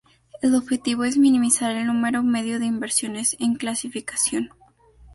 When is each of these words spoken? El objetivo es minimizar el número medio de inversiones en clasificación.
El 0.41 0.55
objetivo 0.55 1.03
es 1.03 1.19
minimizar 1.19 1.75
el 1.75 1.85
número 1.85 2.23
medio 2.23 2.57
de 2.57 2.65
inversiones 2.65 3.37
en 3.39 3.53
clasificación. 3.53 4.49